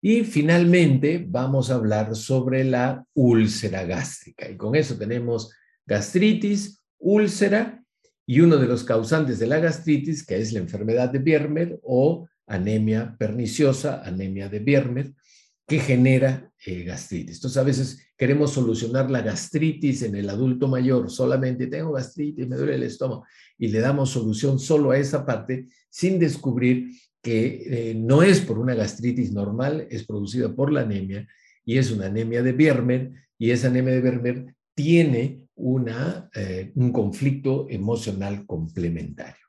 Y 0.00 0.22
finalmente 0.22 1.24
vamos 1.28 1.70
a 1.70 1.74
hablar 1.74 2.14
sobre 2.14 2.62
la 2.62 3.04
úlcera 3.14 3.84
gástrica. 3.84 4.48
Y 4.48 4.56
con 4.56 4.76
eso 4.76 4.96
tenemos 4.96 5.52
gastritis, 5.86 6.80
úlcera 6.98 7.82
y 8.26 8.40
uno 8.40 8.58
de 8.58 8.68
los 8.68 8.84
causantes 8.84 9.40
de 9.40 9.48
la 9.48 9.58
gastritis, 9.58 10.24
que 10.24 10.38
es 10.38 10.52
la 10.52 10.60
enfermedad 10.60 11.10
de 11.10 11.18
Biermer 11.18 11.80
o 11.82 12.28
anemia 12.52 13.16
perniciosa, 13.18 14.02
anemia 14.04 14.48
de 14.48 14.58
Biermer, 14.58 15.12
que 15.66 15.78
genera 15.78 16.52
eh, 16.64 16.84
gastritis. 16.84 17.36
Entonces, 17.36 17.56
a 17.56 17.64
veces 17.64 18.06
queremos 18.16 18.52
solucionar 18.52 19.10
la 19.10 19.22
gastritis 19.22 20.02
en 20.02 20.14
el 20.16 20.28
adulto 20.28 20.68
mayor, 20.68 21.10
solamente 21.10 21.66
tengo 21.66 21.92
gastritis, 21.92 22.46
me 22.46 22.56
duele 22.56 22.74
el 22.74 22.82
estómago, 22.82 23.24
y 23.58 23.68
le 23.68 23.80
damos 23.80 24.10
solución 24.10 24.58
solo 24.58 24.90
a 24.90 24.98
esa 24.98 25.24
parte 25.24 25.66
sin 25.88 26.18
descubrir 26.18 26.90
que 27.22 27.90
eh, 27.90 27.94
no 27.94 28.22
es 28.22 28.40
por 28.40 28.58
una 28.58 28.74
gastritis 28.74 29.32
normal, 29.32 29.86
es 29.90 30.04
producida 30.04 30.54
por 30.54 30.72
la 30.72 30.82
anemia 30.82 31.26
y 31.64 31.78
es 31.78 31.90
una 31.90 32.06
anemia 32.06 32.42
de 32.42 32.52
Biermer 32.52 33.12
y 33.38 33.50
esa 33.50 33.68
anemia 33.68 33.94
de 33.94 34.00
Biermer 34.00 34.54
tiene 34.74 35.46
una, 35.54 36.28
eh, 36.34 36.72
un 36.74 36.92
conflicto 36.92 37.66
emocional 37.70 38.44
complementario. 38.44 39.46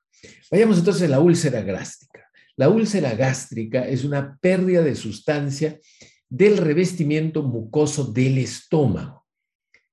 Vayamos 0.51 0.77
entonces 0.77 1.03
a 1.03 1.07
la 1.12 1.19
úlcera 1.19 1.62
gástrica. 1.62 2.29
La 2.55 2.69
úlcera 2.69 3.15
gástrica 3.15 3.88
es 3.88 4.03
una 4.03 4.38
pérdida 4.38 4.81
de 4.83 4.95
sustancia 4.95 5.79
del 6.29 6.57
revestimiento 6.57 7.43
mucoso 7.43 8.12
del 8.12 8.38
estómago 8.38 9.25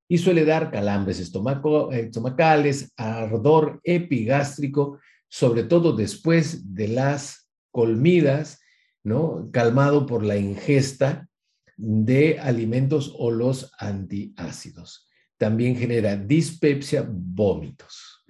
y 0.08 0.18
suele 0.18 0.44
dar 0.44 0.70
calambres 0.70 1.20
estomacales, 1.20 2.92
ardor 2.96 3.80
epigástrico, 3.84 4.98
sobre 5.28 5.62
todo 5.62 5.92
después 5.92 6.74
de 6.74 6.88
las 6.88 7.48
colmidas, 7.70 8.60
¿no? 9.04 9.50
calmado 9.52 10.06
por 10.06 10.24
la 10.24 10.36
ingesta 10.36 11.28
de 11.76 12.40
alimentos 12.40 13.14
o 13.18 13.30
los 13.30 13.72
antiácidos. 13.78 15.08
También 15.38 15.76
genera 15.76 16.16
dispepsia, 16.16 17.06
vómitos. 17.08 18.24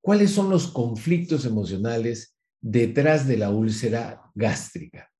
¿Cuáles 0.00 0.30
son 0.30 0.50
los 0.50 0.68
conflictos 0.68 1.44
emocionales 1.44 2.35
detrás 2.68 3.28
de 3.28 3.36
la 3.36 3.50
úlcera 3.50 4.22
gástrica. 4.34 5.12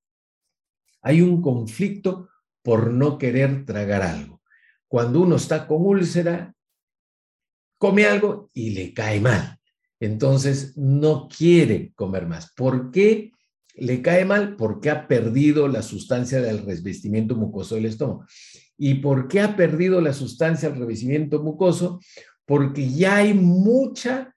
Hay 1.01 1.21
un 1.21 1.41
conflicto 1.41 2.27
por 2.61 2.91
no 2.91 3.17
querer 3.17 3.65
tragar 3.65 4.01
algo. 4.01 4.41
Cuando 4.89 5.21
uno 5.21 5.37
está 5.37 5.65
con 5.65 5.85
úlcera, 5.85 6.53
come 7.77 8.05
algo 8.05 8.49
y 8.53 8.71
le 8.71 8.93
cae 8.93 9.21
mal. 9.21 9.57
Entonces 10.01 10.75
no 10.75 11.29
quiere 11.29 11.93
comer 11.95 12.27
más. 12.27 12.51
¿Por 12.53 12.91
qué 12.91 13.31
le 13.75 14.01
cae 14.01 14.25
mal? 14.25 14.57
Porque 14.57 14.89
ha 14.89 15.07
perdido 15.07 15.69
la 15.69 15.83
sustancia 15.83 16.41
del 16.41 16.65
revestimiento 16.65 17.37
mucoso 17.37 17.75
del 17.75 17.85
estómago. 17.85 18.25
¿Y 18.77 18.95
por 18.95 19.29
qué 19.29 19.39
ha 19.39 19.55
perdido 19.55 20.01
la 20.01 20.11
sustancia 20.11 20.69
del 20.69 20.79
revestimiento 20.79 21.41
mucoso? 21.41 22.01
Porque 22.45 22.89
ya 22.89 23.17
hay 23.17 23.33
mucha 23.33 24.35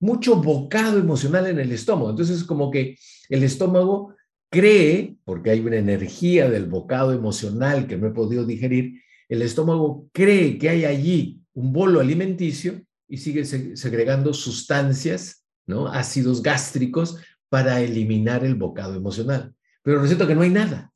mucho 0.00 0.36
bocado 0.36 0.98
emocional 0.98 1.46
en 1.46 1.60
el 1.60 1.72
estómago. 1.72 2.10
Entonces, 2.10 2.42
como 2.44 2.70
que 2.70 2.98
el 3.28 3.42
estómago 3.44 4.14
cree, 4.50 5.16
porque 5.24 5.50
hay 5.50 5.60
una 5.60 5.76
energía 5.76 6.50
del 6.50 6.66
bocado 6.66 7.12
emocional 7.12 7.86
que 7.86 7.96
no 7.96 8.08
he 8.08 8.10
podido 8.10 8.44
digerir, 8.44 9.00
el 9.28 9.42
estómago 9.42 10.08
cree 10.12 10.58
que 10.58 10.68
hay 10.68 10.84
allí 10.84 11.40
un 11.52 11.72
bolo 11.72 12.00
alimenticio 12.00 12.82
y 13.06 13.18
sigue 13.18 13.44
segregando 13.44 14.32
sustancias, 14.32 15.44
¿no? 15.66 15.86
ácidos 15.86 16.42
gástricos 16.42 17.18
para 17.48 17.80
eliminar 17.80 18.44
el 18.44 18.54
bocado 18.54 18.94
emocional. 18.94 19.54
Pero 19.82 20.00
resulta 20.00 20.26
que 20.26 20.34
no 20.34 20.42
hay 20.42 20.50
nada. 20.50 20.92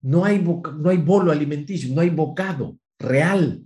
No 0.00 0.24
hay, 0.24 0.40
no 0.40 0.88
hay 0.88 0.96
bolo 0.96 1.30
alimenticio, 1.30 1.94
no 1.94 2.00
hay 2.00 2.10
bocado 2.10 2.78
real. 2.98 3.64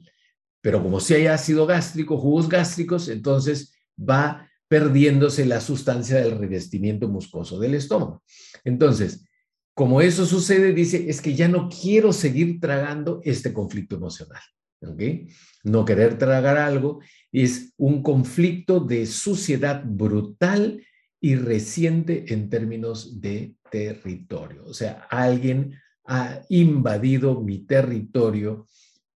Pero 0.61 0.83
como 0.83 1.01
si 1.01 1.15
hay 1.15 1.27
ácido 1.27 1.67
gástrico, 1.67 2.19
jugos 2.19 2.49
gástricos, 2.49 3.09
entonces 3.09 3.76
va 3.99 4.49
perdiéndose 4.69 5.47
la 5.47 5.61
sustancia 5.61 6.17
del 6.17 6.39
revestimiento 6.39 7.09
muscoso 7.09 7.59
del 7.59 7.75
estómago. 7.75 8.23
Entonces, 8.65 9.25
como 9.75 10.01
eso 10.01 10.27
sucede, 10.27 10.73
dice, 10.73 11.09
es 11.09 11.21
que 11.21 11.35
ya 11.35 11.49
no 11.49 11.69
quiero 11.69 12.13
seguir 12.13 12.61
tragando 12.61 13.21
este 13.25 13.53
conflicto 13.53 13.97
emocional. 13.97 14.41
¿ok? 14.81 15.03
No 15.65 15.85
querer 15.85 16.19
tragar 16.19 16.59
algo 16.59 17.01
es 17.33 17.73
un 17.77 18.03
conflicto 18.03 18.81
de 18.81 19.07
suciedad 19.07 19.83
brutal 19.85 20.83
y 21.21 21.35
reciente 21.35 22.33
en 22.33 22.49
términos 22.49 23.21
de 23.21 23.55
territorio. 23.71 24.65
O 24.65 24.75
sea, 24.75 25.07
alguien 25.11 25.75
ha 26.07 26.43
invadido 26.49 27.41
mi 27.41 27.59
territorio 27.67 28.67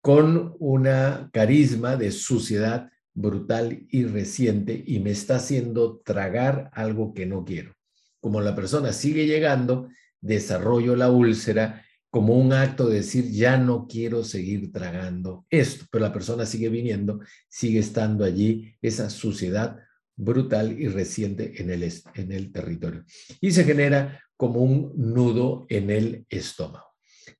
con 0.01 0.55
una 0.59 1.29
carisma 1.31 1.95
de 1.97 2.11
suciedad 2.11 2.89
brutal 3.19 3.85
y 3.89 4.05
reciente 4.05 4.81
y 4.85 4.99
me 4.99 5.11
está 5.11 5.35
haciendo 5.35 5.99
tragar 6.05 6.69
algo 6.73 7.13
que 7.13 7.25
no 7.25 7.43
quiero. 7.43 7.73
Como 8.21 8.39
la 8.39 8.55
persona 8.55 8.93
sigue 8.93 9.27
llegando, 9.27 9.89
desarrollo 10.21 10.95
la 10.95 11.11
úlcera 11.11 11.83
como 12.09 12.35
un 12.35 12.53
acto 12.53 12.87
de 12.87 12.95
decir, 12.95 13.29
ya 13.29 13.57
no 13.57 13.87
quiero 13.87 14.23
seguir 14.23 14.71
tragando 14.71 15.45
esto, 15.49 15.85
pero 15.91 16.05
la 16.05 16.13
persona 16.13 16.45
sigue 16.45 16.69
viniendo, 16.69 17.19
sigue 17.49 17.79
estando 17.79 18.23
allí 18.23 18.73
esa 18.81 19.09
suciedad 19.09 19.77
brutal 20.15 20.79
y 20.79 20.87
reciente 20.87 21.61
en 21.61 21.69
el, 21.69 21.83
en 22.15 22.31
el 22.31 22.51
territorio. 22.51 23.03
Y 23.41 23.51
se 23.51 23.63
genera 23.65 24.23
como 24.37 24.61
un 24.61 24.93
nudo 24.95 25.65
en 25.69 25.89
el 25.89 26.25
estómago. 26.29 26.95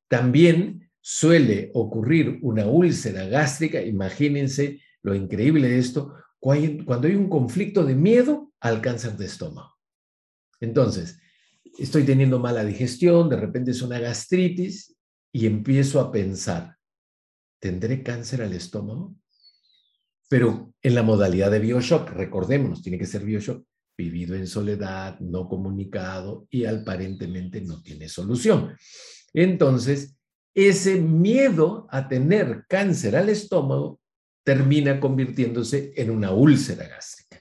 También 0.07 0.89
suele 0.99 1.71
ocurrir 1.73 2.37
una 2.41 2.67
úlcera 2.67 3.25
gástrica, 3.25 3.81
imagínense 3.81 4.81
lo 5.03 5.15
increíble 5.15 5.69
de 5.69 5.79
esto, 5.79 6.13
cuando 6.39 7.07
hay 7.07 7.15
un 7.15 7.29
conflicto 7.29 7.83
de 7.83 7.95
miedo 7.95 8.51
al 8.59 8.81
cáncer 8.81 9.17
de 9.17 9.25
estómago. 9.25 9.75
Entonces, 10.59 11.19
estoy 11.77 12.03
teniendo 12.03 12.39
mala 12.39 12.63
digestión, 12.63 13.29
de 13.29 13.37
repente 13.37 13.71
es 13.71 13.81
una 13.81 13.99
gastritis 13.99 14.95
y 15.31 15.45
empiezo 15.45 15.99
a 15.99 16.11
pensar, 16.11 16.75
¿tendré 17.59 18.03
cáncer 18.03 18.41
al 18.41 18.53
estómago? 18.53 19.15
Pero 20.29 20.73
en 20.81 20.95
la 20.95 21.03
modalidad 21.03 21.51
de 21.51 21.59
Bioshock, 21.59 22.09
recordémonos, 22.09 22.81
tiene 22.81 22.97
que 22.97 23.05
ser 23.05 23.23
Bioshock, 23.23 23.65
vivido 23.97 24.35
en 24.35 24.47
soledad, 24.47 25.19
no 25.19 25.49
comunicado 25.49 26.47
y 26.49 26.65
aparentemente 26.65 27.61
no 27.61 27.81
tiene 27.81 28.07
solución. 28.07 28.75
Entonces, 29.33 30.15
ese 30.53 31.01
miedo 31.01 31.87
a 31.89 32.07
tener 32.07 32.65
cáncer 32.67 33.15
al 33.15 33.29
estómago 33.29 33.99
termina 34.43 34.99
convirtiéndose 34.99 35.93
en 35.95 36.09
una 36.09 36.31
úlcera 36.31 36.87
gástrica. 36.87 37.39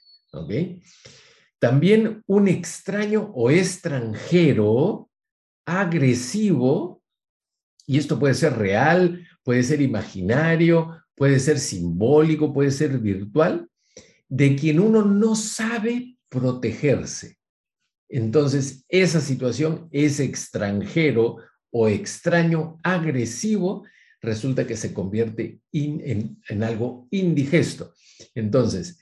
También 1.58 2.22
un 2.26 2.48
extraño 2.48 3.32
o 3.34 3.50
extranjero 3.50 5.10
agresivo, 5.66 7.02
y 7.86 7.98
esto 7.98 8.18
puede 8.18 8.34
ser 8.34 8.56
real, 8.56 9.26
puede 9.42 9.62
ser 9.62 9.80
imaginario, 9.80 11.02
puede 11.14 11.40
ser 11.40 11.58
simbólico, 11.58 12.52
puede 12.52 12.70
ser 12.70 12.98
virtual, 12.98 13.68
de 14.28 14.56
quien 14.56 14.78
uno 14.78 15.04
no 15.04 15.34
sabe 15.34 16.16
protegerse. 16.28 17.38
Entonces, 18.08 18.84
esa 18.88 19.20
situación, 19.20 19.88
es 19.90 20.20
extranjero 20.20 21.38
o 21.70 21.88
extraño 21.88 22.78
agresivo, 22.82 23.84
resulta 24.20 24.66
que 24.66 24.76
se 24.76 24.92
convierte 24.92 25.60
en, 25.72 26.38
algo 26.62 27.06
indigesto. 27.10 27.94
Entonces, 28.34 28.98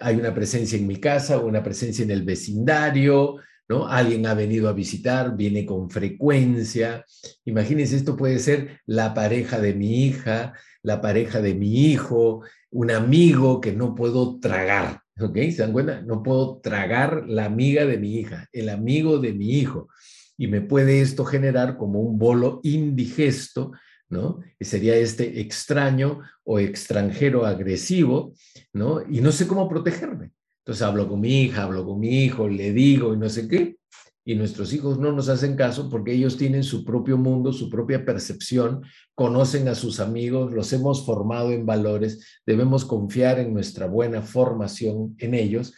hay 0.00 0.16
una 0.16 0.34
presencia 0.34 0.78
en 0.78 0.86
mi 0.86 0.96
casa, 0.96 1.38
una 1.38 1.62
presencia 1.62 2.04
en 2.04 2.10
el 2.10 2.24
vecindario, 2.24 3.36
¿no? 3.68 3.86
Alguien 3.86 4.26
ha 4.26 4.34
venido 4.34 4.68
a 4.68 4.72
visitar, 4.72 5.36
viene 5.36 5.64
con 5.64 5.90
frecuencia. 5.90 7.04
Imagínense, 7.44 7.96
esto 7.96 8.16
puede 8.16 8.38
ser 8.38 8.80
la 8.86 9.14
pareja 9.14 9.60
de 9.60 9.74
mi 9.74 10.04
hija, 10.04 10.54
la 10.82 11.00
pareja 11.00 11.40
de 11.40 11.54
mi 11.54 11.86
hijo, 11.86 12.42
un 12.70 12.90
amigo 12.90 13.60
que 13.60 13.72
no 13.72 13.94
puedo 13.94 14.38
tragar, 14.40 15.00
¿ok? 15.20 15.36
¿Se 15.50 15.62
dan 15.62 15.72
cuenta? 15.72 16.02
No 16.02 16.22
puedo 16.22 16.60
tragar 16.60 17.24
la 17.26 17.44
amiga 17.44 17.86
de 17.86 17.98
mi 17.98 18.16
hija, 18.16 18.48
el 18.52 18.68
amigo 18.68 19.18
de 19.18 19.32
mi 19.32 19.58
hijo. 19.58 19.88
Y 20.36 20.48
me 20.48 20.60
puede 20.60 21.00
esto 21.00 21.24
generar 21.24 21.76
como 21.76 22.00
un 22.00 22.18
bolo 22.18 22.60
indigesto 22.62 23.72
¿no? 24.08 24.40
sería 24.60 24.96
este 24.96 25.40
extraño 25.40 26.20
o 26.44 26.58
extranjero 26.58 27.44
agresivo, 27.44 28.34
¿no? 28.72 29.02
Y 29.08 29.20
no 29.20 29.32
sé 29.32 29.46
cómo 29.46 29.68
protegerme. 29.68 30.32
Entonces 30.60 30.82
hablo 30.82 31.08
con 31.08 31.20
mi 31.20 31.42
hija, 31.42 31.62
hablo 31.62 31.84
con 31.84 32.00
mi 32.00 32.24
hijo, 32.24 32.48
le 32.48 32.72
digo 32.72 33.14
y 33.14 33.16
no 33.16 33.28
sé 33.28 33.46
qué, 33.48 33.76
y 34.24 34.34
nuestros 34.34 34.72
hijos 34.72 34.98
no 34.98 35.12
nos 35.12 35.28
hacen 35.28 35.54
caso 35.54 35.88
porque 35.88 36.12
ellos 36.12 36.36
tienen 36.36 36.64
su 36.64 36.84
propio 36.84 37.16
mundo, 37.16 37.52
su 37.52 37.70
propia 37.70 38.04
percepción, 38.04 38.82
conocen 39.14 39.68
a 39.68 39.76
sus 39.76 40.00
amigos, 40.00 40.52
los 40.52 40.72
hemos 40.72 41.06
formado 41.06 41.52
en 41.52 41.64
valores, 41.64 42.40
debemos 42.44 42.84
confiar 42.84 43.38
en 43.38 43.54
nuestra 43.54 43.86
buena 43.86 44.22
formación 44.22 45.14
en 45.18 45.34
ellos, 45.34 45.74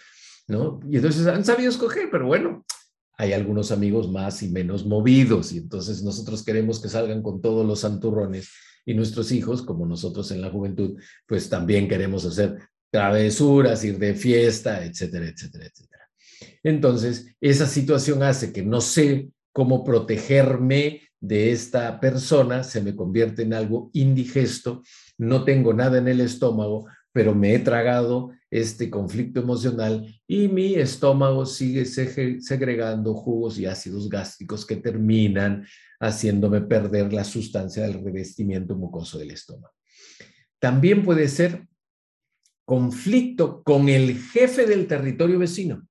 ¿no? 0.47 0.81
Y 0.89 0.97
entonces 0.97 1.27
han 1.27 1.45
sabido 1.45 1.69
escoger, 1.69 2.09
pero 2.11 2.27
bueno, 2.27 2.65
hay 3.19 3.33
algunos 3.33 3.73
amigos 3.73 4.11
más 4.11 4.43
y 4.45 4.49
menos 4.49 4.87
movidos 4.87 5.53
y 5.53 5.59
entonces 5.59 6.03
nosotros 6.03 6.45
queremos 6.45 6.81
que 6.81 6.89
salgan 6.89 7.21
con 7.21 7.43
todos 7.43 7.67
los 7.67 7.81
santurrones 7.81 8.49
y 8.87 8.95
nuestros 8.95 9.33
hijos, 9.33 9.61
como 9.61 9.85
nosotros 9.85 10.31
en 10.31 10.41
la 10.41 10.51
juventud, 10.51 10.99
pues 11.27 11.51
también 11.51 11.89
queremos 11.89 12.25
hacer 12.25 12.57
travesuras, 12.91 13.85
ir 13.85 13.99
de 13.99 14.15
fiesta, 14.15 14.83
etcétera, 14.85 15.27
etcétera, 15.27 15.67
etcétera. 15.67 16.09
Entonces, 16.63 17.27
esa 17.41 17.67
situación 17.67 18.23
hace 18.23 18.53
que 18.53 18.63
no 18.63 18.81
sé 18.81 19.29
cómo 19.53 19.85
protegerme 19.85 21.03
de 21.21 21.51
esta 21.51 21.99
persona, 21.99 22.63
se 22.63 22.81
me 22.81 22.95
convierte 22.95 23.43
en 23.43 23.53
algo 23.53 23.91
indigesto, 23.93 24.83
no 25.19 25.45
tengo 25.45 25.75
nada 25.75 25.99
en 25.99 26.07
el 26.07 26.21
estómago, 26.21 26.87
pero 27.13 27.35
me 27.35 27.55
he 27.55 27.59
tragado 27.59 28.31
este 28.51 28.89
conflicto 28.89 29.41
emocional 29.41 30.07
y 30.27 30.49
mi 30.49 30.75
estómago 30.75 31.45
sigue 31.45 31.85
segregando 31.85 33.15
jugos 33.15 33.59
y 33.59 33.67
ácidos 33.67 34.09
gástricos 34.09 34.65
que 34.65 34.77
terminan 34.77 35.67
haciéndome 36.01 36.63
perder 36.63 37.13
la 37.13 37.25
sustancia 37.25 37.83
del 37.83 38.03
revestimiento 38.03 38.75
mucoso 38.75 39.19
del 39.19 39.33
estómago. 39.33 39.75
También 40.59 41.05
puede 41.05 41.29
ser 41.29 41.67
conflicto 42.65 43.63
con 43.63 43.89
el 43.89 44.19
jefe 44.19 44.67
del 44.67 44.87
territorio 44.87 45.39
vecino. 45.39 45.87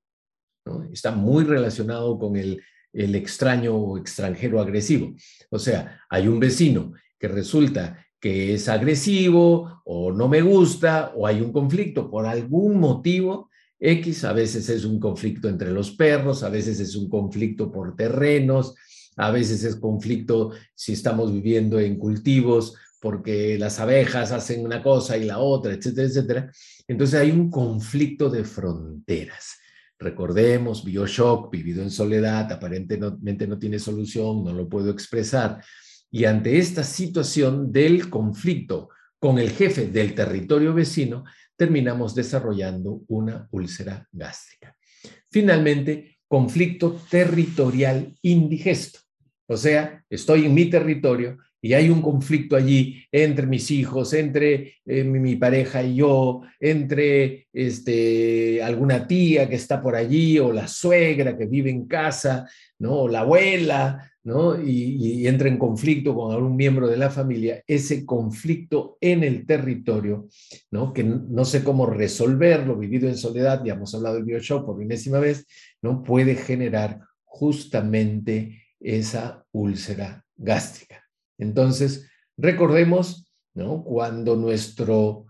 Está 0.91 1.11
muy 1.11 1.43
relacionado 1.43 2.19
con 2.19 2.35
el, 2.35 2.61
el 2.91 3.15
extraño 3.15 3.75
o 3.75 3.97
extranjero 3.97 4.59
agresivo. 4.59 5.15
O 5.49 5.59
sea, 5.59 6.01
hay 6.09 6.27
un 6.27 6.39
vecino 6.39 6.93
que 7.19 7.27
resulta 7.27 8.05
que 8.19 8.53
es 8.53 8.67
agresivo 8.67 9.81
o 9.85 10.11
no 10.11 10.27
me 10.27 10.41
gusta 10.41 11.13
o 11.15 11.27
hay 11.27 11.41
un 11.41 11.51
conflicto 11.51 12.09
por 12.09 12.25
algún 12.25 12.79
motivo 12.79 13.49
X, 13.79 14.23
a 14.23 14.33
veces 14.33 14.69
es 14.69 14.85
un 14.85 14.99
conflicto 14.99 15.47
entre 15.49 15.71
los 15.71 15.91
perros, 15.91 16.43
a 16.43 16.49
veces 16.49 16.79
es 16.79 16.95
un 16.95 17.09
conflicto 17.09 17.71
por 17.71 17.95
terrenos, 17.95 18.73
a 19.17 19.31
veces 19.31 19.63
es 19.63 19.75
conflicto 19.75 20.51
si 20.73 20.93
estamos 20.93 21.31
viviendo 21.31 21.79
en 21.79 21.97
cultivos 21.97 22.75
porque 22.99 23.57
las 23.59 23.79
abejas 23.79 24.31
hacen 24.31 24.65
una 24.65 24.81
cosa 24.81 25.17
y 25.17 25.25
la 25.25 25.37
otra, 25.37 25.73
etcétera, 25.73 26.07
etcétera. 26.07 26.51
Entonces 26.87 27.19
hay 27.19 27.31
un 27.31 27.51
conflicto 27.51 28.29
de 28.29 28.43
fronteras. 28.43 29.59
Recordemos, 29.99 30.83
Bioshock, 30.83 31.51
vivido 31.51 31.83
en 31.83 31.91
soledad, 31.91 32.51
aparentemente 32.51 33.47
no 33.47 33.59
tiene 33.59 33.79
solución, 33.79 34.43
no 34.43 34.53
lo 34.53 34.67
puedo 34.67 34.89
expresar. 34.89 35.63
Y 36.11 36.25
ante 36.25 36.57
esta 36.57 36.83
situación 36.83 37.71
del 37.71 38.09
conflicto 38.09 38.89
con 39.19 39.39
el 39.39 39.49
jefe 39.51 39.87
del 39.87 40.13
territorio 40.13 40.73
vecino, 40.73 41.23
terminamos 41.55 42.13
desarrollando 42.13 43.01
una 43.07 43.47
úlcera 43.51 44.07
gástrica. 44.11 44.75
Finalmente, 45.29 46.19
conflicto 46.27 47.01
territorial 47.09 48.15
indigesto. 48.21 48.99
O 49.47 49.57
sea, 49.57 50.03
estoy 50.09 50.45
en 50.45 50.53
mi 50.53 50.69
territorio 50.69 51.37
y 51.67 51.73
hay 51.73 51.89
un 51.89 52.01
conflicto 52.01 52.55
allí 52.55 53.03
entre 53.11 53.45
mis 53.45 53.71
hijos, 53.71 54.13
entre 54.13 54.75
eh, 54.85 55.03
mi, 55.03 55.35
pareja 55.35 55.83
y 55.83 55.95
yo, 55.95 56.43
entre 56.61 57.47
este, 57.51 58.63
alguna 58.63 59.05
tía 59.05 59.49
que 59.49 59.55
está 59.55 59.81
por 59.81 59.93
allí 59.93 60.39
o 60.39 60.53
la 60.53 60.69
suegra 60.69 61.37
que 61.37 61.45
vive 61.45 61.69
en 61.69 61.85
casa, 61.85 62.49
¿no? 62.79 63.01
o 63.01 63.07
la 63.09 63.19
abuela, 63.19 64.09
y, 64.63 65.27
entra 65.27 65.49
en 65.49 65.57
conflicto 65.57 66.15
con 66.15 66.33
algún 66.33 66.55
miembro 66.55 66.87
de 66.87 66.95
la 66.95 67.09
familia, 67.09 67.61
ese 67.67 68.05
conflicto 68.05 68.97
en 69.01 69.25
el 69.25 69.45
territorio, 69.45 70.29
¿no? 70.71 70.93
que 70.93 71.03
no 71.03 71.43
sé 71.43 71.65
cómo 71.65 71.85
resolverlo, 71.85 72.77
vivido 72.77 73.09
en 73.09 73.17
soledad, 73.17 73.61
ya 73.65 73.73
hemos 73.73 73.93
hablado 73.93 74.15
del 74.15 74.23
bioshock 74.23 74.65
por 74.65 74.81
enésima 74.81 75.19
vez, 75.19 75.45
¿no? 75.81 76.01
puede 76.01 76.35
generar 76.35 77.01
justamente 77.25 78.63
esa 78.79 79.43
úlcera 79.51 80.23
gástrica. 80.37 81.06
Entonces, 81.37 82.07
recordemos, 82.37 83.27
cuando 83.83 84.35
nuestro 84.35 85.25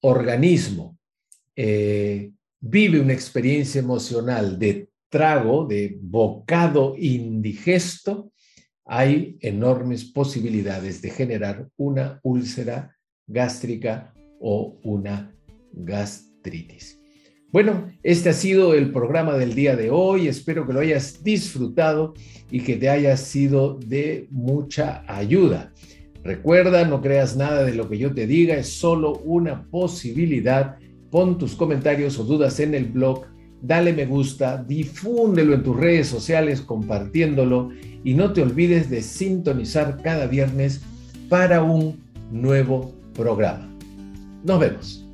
organismo 0.00 0.98
eh, 1.54 2.32
vive 2.60 3.00
una 3.00 3.12
experiencia 3.12 3.80
emocional 3.80 4.58
de 4.58 4.90
trago, 5.08 5.66
de 5.66 5.96
bocado 6.00 6.94
indigesto, 6.96 8.32
hay 8.84 9.36
enormes 9.40 10.04
posibilidades 10.04 11.02
de 11.02 11.10
generar 11.10 11.68
una 11.76 12.20
úlcera 12.22 12.96
gástrica 13.26 14.14
o 14.40 14.78
una 14.82 15.34
gastritis. 15.72 16.98
Bueno, 17.50 17.90
este 18.02 18.28
ha 18.28 18.34
sido 18.34 18.74
el 18.74 18.92
programa 18.92 19.38
del 19.38 19.54
día 19.54 19.74
de 19.74 19.88
hoy. 19.90 20.28
Espero 20.28 20.66
que 20.66 20.74
lo 20.74 20.80
hayas 20.80 21.24
disfrutado 21.24 22.12
y 22.50 22.60
que 22.60 22.76
te 22.76 22.90
haya 22.90 23.16
sido 23.16 23.78
de 23.86 24.26
mucha 24.30 25.02
ayuda. 25.08 25.72
Recuerda, 26.22 26.84
no 26.84 27.00
creas 27.00 27.36
nada 27.36 27.64
de 27.64 27.74
lo 27.74 27.88
que 27.88 27.96
yo 27.96 28.12
te 28.12 28.26
diga, 28.26 28.56
es 28.56 28.68
solo 28.68 29.14
una 29.24 29.66
posibilidad. 29.70 30.76
Pon 31.10 31.38
tus 31.38 31.54
comentarios 31.54 32.18
o 32.18 32.24
dudas 32.24 32.60
en 32.60 32.74
el 32.74 32.84
blog, 32.84 33.24
dale 33.62 33.94
me 33.94 34.04
gusta, 34.04 34.62
difúndelo 34.62 35.54
en 35.54 35.62
tus 35.62 35.76
redes 35.76 36.06
sociales 36.06 36.60
compartiéndolo 36.60 37.70
y 38.04 38.12
no 38.12 38.34
te 38.34 38.42
olvides 38.42 38.90
de 38.90 39.00
sintonizar 39.00 40.02
cada 40.02 40.26
viernes 40.26 40.82
para 41.30 41.62
un 41.62 41.98
nuevo 42.30 42.92
programa. 43.14 43.74
Nos 44.44 44.60
vemos. 44.60 45.07